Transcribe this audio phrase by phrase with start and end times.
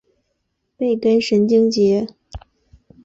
[0.77, 2.07] 背根神经节。